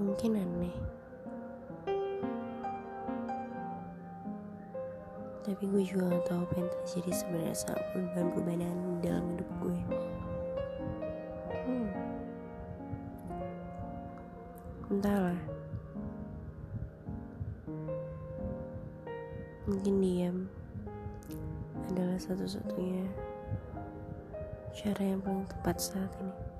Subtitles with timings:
[0.00, 0.76] mungkin aneh.
[5.44, 9.80] Tapi gue juga gak tahu apa yang terjadi sebenarnya sama perubahan-perubahan dalam hidup gue.
[11.60, 11.90] Hmm.
[14.90, 15.40] entahlah.
[19.68, 20.36] Mungkin diam
[21.92, 23.06] adalah satu-satunya
[24.70, 26.59] cara yang paling tepat saat ini.